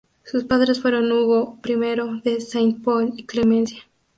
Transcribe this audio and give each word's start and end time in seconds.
Sus 0.23 0.45
padres 0.45 0.81
fueron 0.81 1.11
Hugo 1.11 1.59
I 1.63 1.75
de 2.23 2.41
Saint 2.41 2.83
Pol 2.83 3.13
y 3.17 3.25
Clemencia. 3.27 3.83